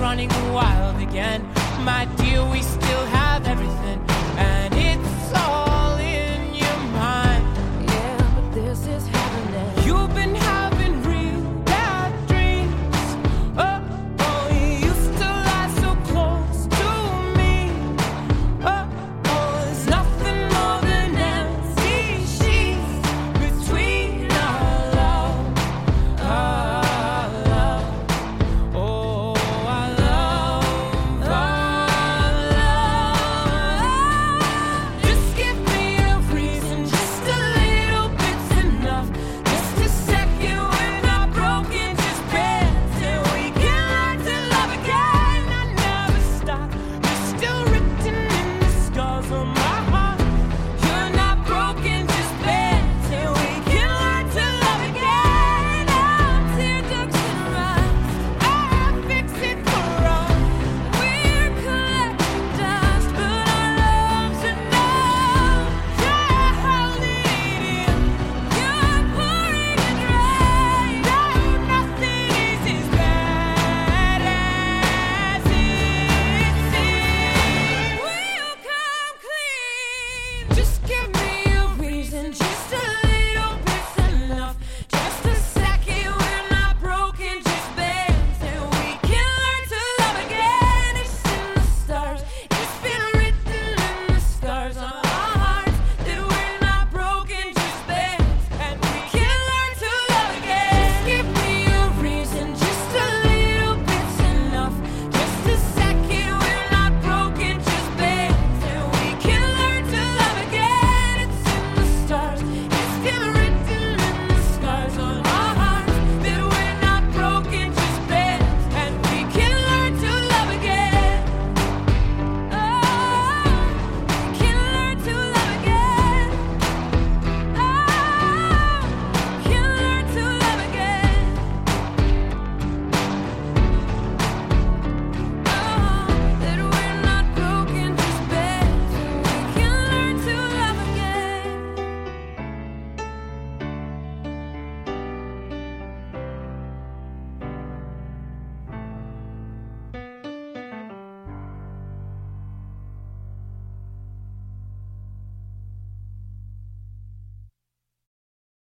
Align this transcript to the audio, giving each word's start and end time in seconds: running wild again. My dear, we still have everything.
running 0.00 0.30
wild 0.52 1.00
again. 1.02 1.46
My 1.84 2.08
dear, 2.16 2.42
we 2.50 2.62
still 2.62 3.04
have 3.06 3.46
everything. 3.46 4.09